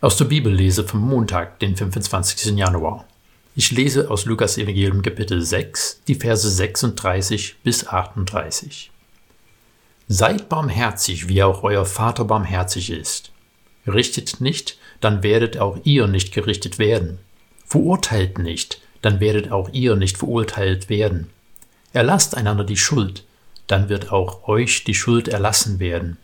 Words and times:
Aus 0.00 0.16
der 0.16 0.26
Bibellese 0.26 0.84
vom 0.84 1.00
Montag, 1.00 1.58
den 1.58 1.74
25. 1.74 2.56
Januar. 2.56 3.04
Ich 3.56 3.72
lese 3.72 4.12
aus 4.12 4.26
Lukas 4.26 4.56
Evangelium 4.56 5.02
Kapitel 5.02 5.42
6, 5.42 6.02
die 6.06 6.14
Verse 6.14 6.48
36 6.48 7.56
bis 7.64 7.84
38. 7.84 8.92
Seid 10.06 10.48
barmherzig, 10.48 11.26
wie 11.26 11.42
auch 11.42 11.64
euer 11.64 11.84
Vater 11.84 12.24
barmherzig 12.24 12.90
ist. 12.90 13.32
Richtet 13.88 14.40
nicht, 14.40 14.78
dann 15.00 15.24
werdet 15.24 15.58
auch 15.58 15.80
ihr 15.82 16.06
nicht 16.06 16.32
gerichtet 16.32 16.78
werden. 16.78 17.18
Verurteilt 17.66 18.38
nicht, 18.38 18.80
dann 19.02 19.18
werdet 19.18 19.50
auch 19.50 19.68
ihr 19.72 19.96
nicht 19.96 20.16
verurteilt 20.16 20.88
werden. 20.88 21.28
Erlasst 21.92 22.36
einander 22.36 22.62
die 22.62 22.76
Schuld, 22.76 23.24
dann 23.66 23.88
wird 23.88 24.12
auch 24.12 24.46
euch 24.46 24.84
die 24.84 24.94
Schuld 24.94 25.26
erlassen 25.26 25.80
werden. 25.80 26.18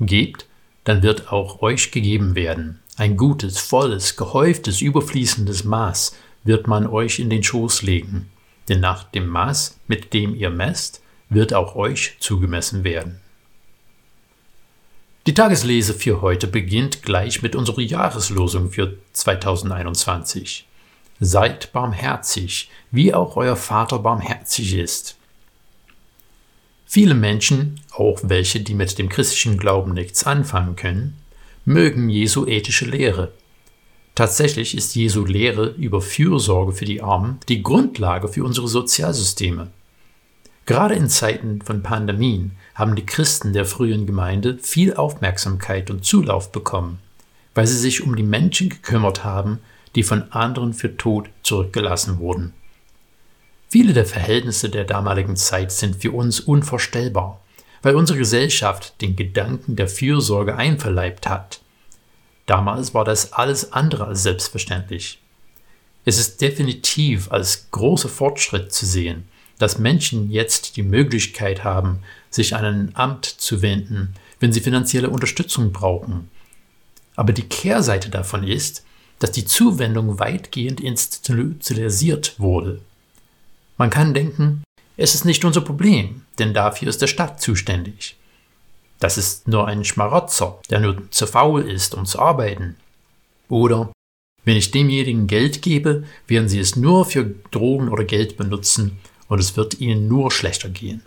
Gebt, 0.00 0.46
dann 0.82 1.04
wird 1.04 1.30
auch 1.30 1.62
euch 1.62 1.92
gegeben 1.92 2.34
werden. 2.34 2.81
Ein 2.96 3.16
gutes, 3.16 3.58
volles, 3.58 4.16
gehäuftes, 4.16 4.82
überfließendes 4.82 5.64
Maß 5.64 6.14
wird 6.44 6.66
man 6.66 6.86
euch 6.86 7.18
in 7.18 7.30
den 7.30 7.42
Schoß 7.42 7.82
legen, 7.82 8.30
denn 8.68 8.80
nach 8.80 9.04
dem 9.04 9.28
Maß, 9.28 9.78
mit 9.88 10.12
dem 10.12 10.34
ihr 10.34 10.50
messt, 10.50 11.02
wird 11.30 11.54
auch 11.54 11.74
euch 11.74 12.16
zugemessen 12.20 12.84
werden. 12.84 13.20
Die 15.26 15.34
Tageslese 15.34 15.94
für 15.94 16.20
heute 16.20 16.48
beginnt 16.48 17.02
gleich 17.02 17.42
mit 17.42 17.54
unserer 17.54 17.80
Jahreslosung 17.80 18.70
für 18.70 18.98
2021. 19.12 20.66
Seid 21.20 21.72
barmherzig, 21.72 22.68
wie 22.90 23.14
auch 23.14 23.36
euer 23.36 23.56
Vater 23.56 24.00
barmherzig 24.00 24.74
ist. 24.74 25.16
Viele 26.84 27.14
Menschen, 27.14 27.80
auch 27.92 28.18
welche, 28.24 28.60
die 28.60 28.74
mit 28.74 28.98
dem 28.98 29.08
christlichen 29.08 29.56
Glauben 29.56 29.94
nichts 29.94 30.24
anfangen 30.24 30.76
können, 30.76 31.21
mögen 31.64 32.08
Jesu 32.08 32.46
ethische 32.46 32.86
Lehre. 32.86 33.32
Tatsächlich 34.14 34.76
ist 34.76 34.94
Jesu 34.94 35.24
Lehre 35.24 35.68
über 35.78 36.02
Fürsorge 36.02 36.72
für 36.72 36.84
die 36.84 37.02
Armen 37.02 37.38
die 37.48 37.62
Grundlage 37.62 38.28
für 38.28 38.44
unsere 38.44 38.68
Sozialsysteme. 38.68 39.68
Gerade 40.66 40.94
in 40.94 41.08
Zeiten 41.08 41.62
von 41.62 41.82
Pandemien 41.82 42.52
haben 42.74 42.94
die 42.94 43.06
Christen 43.06 43.52
der 43.52 43.64
frühen 43.64 44.06
Gemeinde 44.06 44.58
viel 44.60 44.94
Aufmerksamkeit 44.94 45.90
und 45.90 46.04
Zulauf 46.04 46.52
bekommen, 46.52 46.98
weil 47.54 47.66
sie 47.66 47.78
sich 47.78 48.02
um 48.02 48.16
die 48.16 48.22
Menschen 48.22 48.68
gekümmert 48.68 49.24
haben, 49.24 49.58
die 49.94 50.02
von 50.02 50.30
anderen 50.32 50.74
für 50.74 50.96
tot 50.96 51.28
zurückgelassen 51.42 52.18
wurden. 52.18 52.52
Viele 53.68 53.92
der 53.92 54.04
Verhältnisse 54.04 54.68
der 54.68 54.84
damaligen 54.84 55.36
Zeit 55.36 55.72
sind 55.72 56.02
für 56.02 56.12
uns 56.12 56.40
unvorstellbar 56.40 57.42
weil 57.82 57.96
unsere 57.96 58.18
Gesellschaft 58.18 59.00
den 59.00 59.16
Gedanken 59.16 59.76
der 59.76 59.88
Fürsorge 59.88 60.56
einverleibt 60.56 61.28
hat. 61.28 61.60
Damals 62.46 62.94
war 62.94 63.04
das 63.04 63.32
alles 63.32 63.72
andere 63.72 64.06
als 64.06 64.22
selbstverständlich. 64.22 65.18
Es 66.04 66.18
ist 66.18 66.40
definitiv 66.40 67.30
als 67.30 67.70
großer 67.70 68.08
Fortschritt 68.08 68.72
zu 68.72 68.86
sehen, 68.86 69.28
dass 69.58 69.78
Menschen 69.78 70.30
jetzt 70.30 70.76
die 70.76 70.82
Möglichkeit 70.82 71.62
haben, 71.62 72.00
sich 72.30 72.56
an 72.56 72.64
ein 72.64 72.90
Amt 72.94 73.26
zu 73.26 73.62
wenden, 73.62 74.14
wenn 74.40 74.52
sie 74.52 74.60
finanzielle 74.60 75.10
Unterstützung 75.10 75.72
brauchen. 75.72 76.28
Aber 77.14 77.32
die 77.32 77.48
Kehrseite 77.48 78.08
davon 78.08 78.42
ist, 78.46 78.84
dass 79.20 79.30
die 79.30 79.44
Zuwendung 79.44 80.18
weitgehend 80.18 80.80
institutionalisiert 80.80 82.40
wurde. 82.40 82.80
Man 83.76 83.90
kann 83.90 84.14
denken, 84.14 84.64
es 84.96 85.14
ist 85.14 85.24
nicht 85.24 85.44
unser 85.44 85.60
Problem, 85.60 86.22
denn 86.40 86.54
dafür 86.54 86.88
ist 86.88 87.00
der 87.00 87.06
Staat 87.06 87.40
zuständig. 87.40 88.16
Das 89.02 89.18
ist 89.18 89.48
nur 89.48 89.66
ein 89.66 89.84
Schmarotzer, 89.84 90.60
der 90.70 90.78
nur 90.78 91.10
zu 91.10 91.26
faul 91.26 91.68
ist, 91.68 91.96
um 91.96 92.06
zu 92.06 92.20
arbeiten. 92.20 92.76
Oder 93.48 93.90
wenn 94.44 94.56
ich 94.56 94.70
demjenigen 94.70 95.26
Geld 95.26 95.60
gebe, 95.60 96.04
werden 96.28 96.48
sie 96.48 96.60
es 96.60 96.76
nur 96.76 97.04
für 97.04 97.34
Drogen 97.50 97.88
oder 97.88 98.04
Geld 98.04 98.36
benutzen 98.36 99.00
und 99.26 99.40
es 99.40 99.56
wird 99.56 99.80
ihnen 99.80 100.06
nur 100.06 100.30
schlechter 100.30 100.68
gehen. 100.68 101.02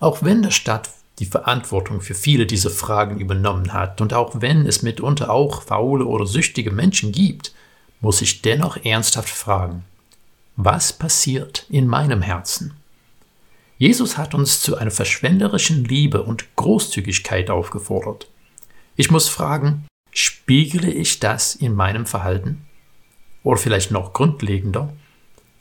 Auch 0.00 0.22
wenn 0.22 0.40
der 0.40 0.50
Staat 0.50 0.88
die 1.18 1.26
Verantwortung 1.26 2.00
für 2.00 2.14
viele 2.14 2.46
dieser 2.46 2.70
Fragen 2.70 3.20
übernommen 3.20 3.74
hat 3.74 4.00
und 4.00 4.14
auch 4.14 4.40
wenn 4.40 4.66
es 4.66 4.80
mitunter 4.80 5.28
auch 5.28 5.60
faule 5.60 6.06
oder 6.06 6.24
süchtige 6.24 6.70
Menschen 6.70 7.12
gibt, 7.12 7.52
muss 8.00 8.22
ich 8.22 8.40
dennoch 8.40 8.82
ernsthaft 8.82 9.28
fragen, 9.28 9.84
was 10.56 10.94
passiert 10.94 11.66
in 11.68 11.86
meinem 11.86 12.22
Herzen? 12.22 12.72
Jesus 13.84 14.16
hat 14.16 14.32
uns 14.32 14.62
zu 14.62 14.78
einer 14.78 14.90
verschwenderischen 14.90 15.84
Liebe 15.84 16.22
und 16.22 16.56
Großzügigkeit 16.56 17.50
aufgefordert. 17.50 18.30
Ich 18.96 19.10
muss 19.10 19.28
fragen, 19.28 19.84
spiegle 20.10 20.90
ich 20.90 21.20
das 21.20 21.54
in 21.54 21.74
meinem 21.74 22.06
Verhalten? 22.06 22.64
Oder 23.42 23.58
vielleicht 23.58 23.90
noch 23.90 24.14
grundlegender, 24.14 24.90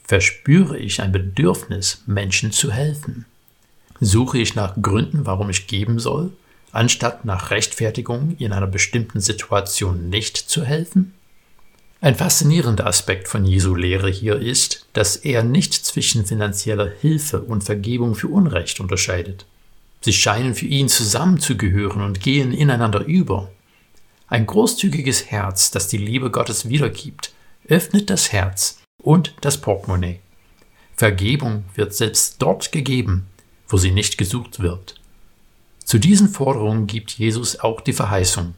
verspüre 0.06 0.78
ich 0.78 1.02
ein 1.02 1.12
Bedürfnis, 1.12 2.04
Menschen 2.06 2.54
zu 2.54 2.72
helfen? 2.72 3.26
Suche 4.00 4.38
ich 4.38 4.56
nach 4.56 4.82
Gründen, 4.82 5.26
warum 5.26 5.50
ich 5.50 5.68
geben 5.68 6.00
soll, 6.00 6.32
anstatt 6.72 7.26
nach 7.26 7.52
Rechtfertigung 7.52 8.38
in 8.40 8.54
einer 8.54 8.68
bestimmten 8.68 9.20
Situation 9.20 10.10
nicht 10.10 10.38
zu 10.38 10.64
helfen? 10.64 11.14
Ein 12.04 12.16
faszinierender 12.16 12.86
Aspekt 12.86 13.30
von 13.30 13.46
Jesu 13.46 13.76
Lehre 13.76 14.10
hier 14.10 14.38
ist, 14.38 14.86
dass 14.92 15.16
er 15.16 15.42
nicht 15.42 15.74
zwischen 15.74 16.26
finanzieller 16.26 16.92
Hilfe 17.00 17.40
und 17.40 17.64
Vergebung 17.64 18.14
für 18.14 18.28
Unrecht 18.28 18.82
unterscheidet. 18.82 19.46
Sie 20.02 20.12
scheinen 20.12 20.54
für 20.54 20.66
ihn 20.66 20.90
zusammenzugehören 20.90 22.02
und 22.02 22.20
gehen 22.20 22.52
ineinander 22.52 23.06
über. 23.06 23.50
Ein 24.28 24.46
großzügiges 24.46 25.32
Herz, 25.32 25.72
das 25.72 25.88
die 25.88 25.98
Liebe 25.98 26.30
Gottes 26.30 26.68
wiedergibt, 26.68 27.32
öffnet 27.70 28.10
das 28.10 28.34
Herz 28.34 28.82
und 29.02 29.34
das 29.40 29.62
Portemonnaie. 29.62 30.20
Vergebung 30.98 31.64
wird 31.74 31.94
selbst 31.94 32.36
dort 32.42 32.74
gegeben, 32.74 33.28
wo 33.70 33.78
sie 33.78 33.92
nicht 33.92 34.18
gesucht 34.18 34.60
wird. 34.60 35.00
Zu 35.86 36.00
diesen 36.00 36.28
Forderungen 36.28 36.86
gibt 36.86 37.12
Jesus 37.12 37.62
auch 37.62 37.80
die 37.80 37.94
Verheißung. 37.94 38.56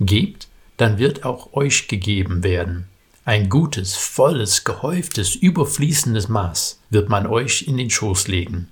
Gebt, 0.00 0.48
dann 0.82 0.98
wird 0.98 1.24
auch 1.24 1.52
euch 1.52 1.86
gegeben 1.86 2.42
werden. 2.42 2.88
Ein 3.24 3.48
gutes, 3.48 3.94
volles, 3.94 4.64
gehäuftes, 4.64 5.36
überfließendes 5.36 6.28
Maß 6.28 6.80
wird 6.90 7.08
man 7.08 7.28
euch 7.28 7.68
in 7.68 7.76
den 7.76 7.88
Schoß 7.88 8.26
legen. 8.26 8.66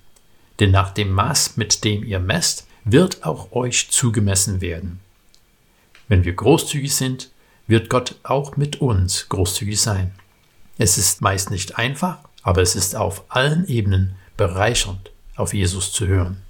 Denn 0.59 0.73
nach 0.73 0.91
dem 0.91 1.13
Maß, 1.13 1.57
mit 1.57 1.85
dem 1.85 2.03
ihr 2.03 2.19
messt, 2.19 2.67
wird 2.85 3.25
auch 3.25 3.53
euch 3.53 3.91
zugemessen 3.93 4.61
werden. 4.61 4.99
Wenn 6.09 6.25
wir 6.25 6.33
großzügig 6.33 6.93
sind, 6.93 7.31
wird 7.69 7.89
Gott 7.89 8.17
auch 8.25 8.57
mit 8.57 8.81
uns 8.81 9.29
großzügig 9.29 9.81
sein. 9.81 10.11
Es 10.79 10.99
ist 10.99 11.21
meist 11.21 11.53
nicht 11.53 11.79
einfach, 11.79 12.19
aber 12.43 12.61
es 12.61 12.75
ist 12.75 12.97
auf 12.97 13.23
allen 13.29 13.69
Ebenen 13.69 14.17
bereichernd, 14.37 15.13
auf 15.37 15.55
Jesus 15.55 15.93
zu 15.93 16.09
hören. 16.09 16.43